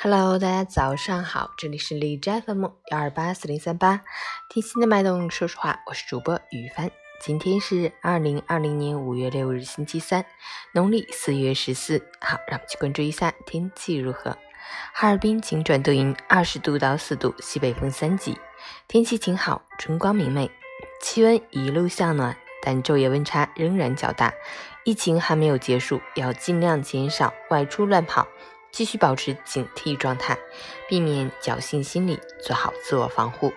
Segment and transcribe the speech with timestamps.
[0.00, 4.02] Hello，大家早上好，这里是荔枝 FM 幺二八四零三八，
[4.48, 6.88] 听心的脉动说实话，我是主播雨帆。
[7.20, 10.24] 今天是二零二零年五月六日，星期三，
[10.72, 11.98] 农历四月十四。
[12.20, 14.38] 好，让我们去关注一下天气如何。
[14.94, 18.38] 哈尔滨晴转多云，二十度到四度，西北风三级，
[18.86, 20.48] 天气晴好，春光明媚，
[21.02, 24.32] 气温一路向暖，但昼夜温差仍然较大。
[24.84, 28.28] 疫情还没有结束，要尽量减少外出乱跑。
[28.70, 30.38] 继续保持警惕状态，
[30.88, 33.52] 避免侥幸心理，做好自我防护。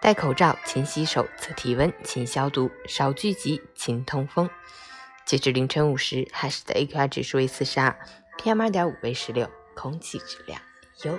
[0.00, 4.48] 戴口罩，勤洗手，测体温，勤消毒，少聚集，勤通风。
[5.26, 7.96] 截至凌晨五时，海市的 AQI 指数为四十二
[8.38, 10.60] ，PM 二点五为十六，空气质量
[11.04, 11.18] 优。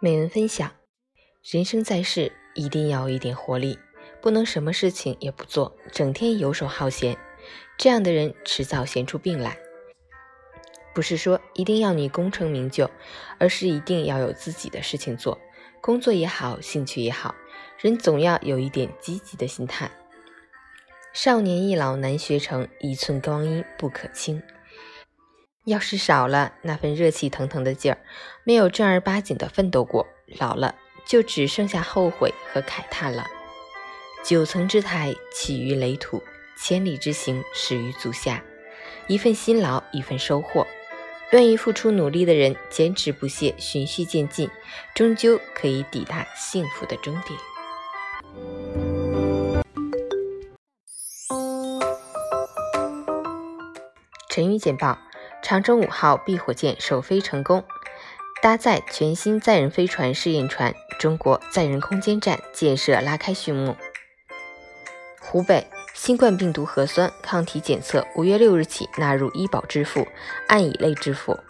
[0.00, 0.70] 美文分享：
[1.42, 3.78] 人生在世，一定要有一点活力，
[4.22, 7.18] 不能什么事情也不做，整天游手好闲。
[7.76, 9.58] 这样的人迟早闲出病来。
[10.94, 12.90] 不是说一定要你功成名就，
[13.38, 15.40] 而是一定要有自己的事情做，
[15.80, 17.34] 工作也好，兴趣也好，
[17.78, 19.90] 人总要有一点积极的心态。
[21.12, 24.42] 少年易老难学成，一寸光阴不可轻。
[25.64, 27.98] 要是少了那份热气腾腾的劲儿，
[28.44, 30.06] 没有正儿八经的奋斗过，
[30.38, 30.74] 老了
[31.06, 33.26] 就只剩下后悔和慨叹了。
[34.22, 36.22] 九层之台，起于垒土。
[36.56, 38.42] 千里之行，始于足下。
[39.06, 40.66] 一份辛劳，一份收获。
[41.30, 44.48] 愿意付出努力的人，坚持不懈，循序渐进，
[44.94, 47.38] 终究可以抵达幸福的终点。
[54.28, 54.98] 成语简报：
[55.42, 57.64] 长征五号 B 火箭首飞成功，
[58.40, 63.76] 搭载全新载人飞船试验船，中国载人空间站建设拉开序幕。
[65.20, 65.66] 湖北。
[66.04, 70.06] 新冠病毒核酸抗体检测五月六日起纳入医保支付，
[70.48, 71.40] 按乙类支付。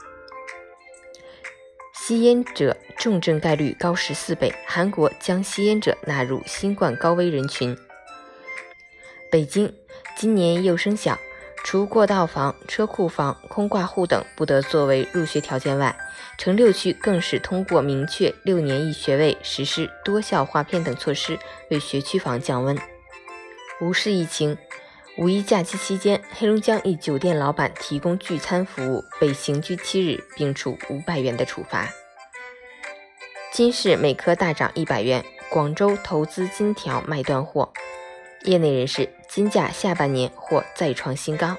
[1.93, 7.77] 吸烟者重症概率高十四倍，韩国将吸烟者纳入新冠高危人群。
[9.29, 9.75] 北京
[10.17, 11.19] 今年又升小，
[11.65, 15.99] 除过道房、车库房、空挂户等不得作为入学条件外，
[16.39, 21.37] 城六区更是通过明确六年一学位、实施多校划片等措施，
[21.73, 22.79] 为学区房降温。
[23.81, 24.57] 无视疫情，
[25.19, 31.89] 五一假期期间，黑龙江一酒店老板提供聚餐服务被刑拘七日，并处五百元的处罚。
[33.53, 37.73] 金市每颗大涨一百元，广州投资金条卖断货，
[38.43, 41.57] 业内人士金价下半年或再创新高。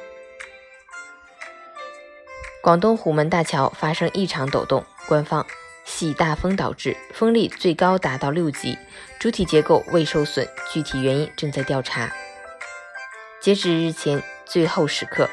[2.61, 5.45] 广东虎门大桥发生异常抖动，官方
[5.85, 8.77] 系大风导致，风力最高达到六级。
[9.19, 12.11] 主体结构未受损，具体原因正在调查。
[13.41, 15.29] 截止日前最后时刻，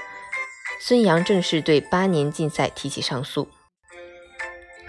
[0.80, 3.48] 孙杨正式对八年禁赛提起上诉。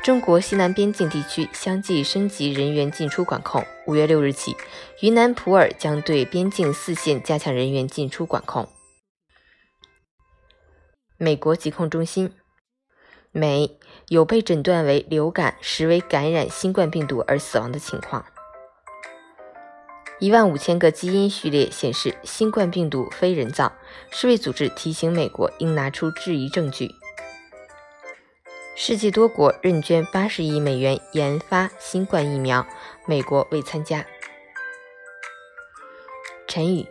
[0.04, 3.66] 中国西南边境地区相继升级人员进出管控。
[3.88, 4.56] 五月六日起，
[5.00, 8.68] 云南普洱将对边境四县加强人员进出管控。
[11.18, 12.34] 美国疾控中心：
[13.36, 13.76] 美
[14.10, 18.24] 有被诊断为流感，实为感染新冠病毒而死亡的情况。
[20.20, 23.74] 一万五千个基因序列显示新冠病毒非人造。
[24.12, 26.92] 世卫组织提醒美国应拿出质疑证据。
[28.76, 32.66] 世界多国认捐八十亿美元研发新冠疫苗，
[33.08, 34.06] 美国未参加。
[36.48, 36.86] 陈宇：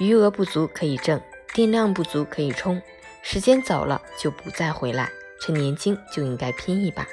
[0.00, 1.20] 余额不足可以挣，
[1.52, 2.80] 电量不足可以充，
[3.20, 5.10] 时间走了就不再回来。
[5.44, 7.04] 趁年轻就应该拼一把，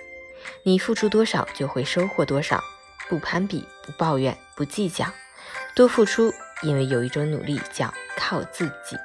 [0.61, 2.63] 你付出多少就会收获多少。
[3.09, 5.07] 不攀比，不抱怨，不计较，
[5.75, 6.31] 多付出，
[6.61, 8.95] 因为有一种努力叫靠自己。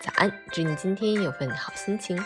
[0.00, 2.20] 早安，祝你今天有份好心情。